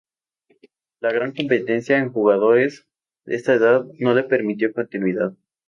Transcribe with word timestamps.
La 0.99 1.13
gran 1.13 1.31
competencia 1.31 1.99
en 1.99 2.11
jugadores 2.11 2.87
de 3.25 3.35
esa 3.35 3.53
edad 3.53 3.85
no 3.99 4.15
le 4.15 4.23
permitió 4.23 4.73
continuidad. 4.73 5.35